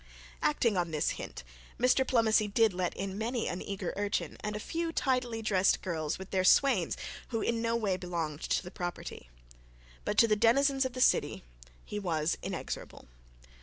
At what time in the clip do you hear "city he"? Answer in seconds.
11.01-11.99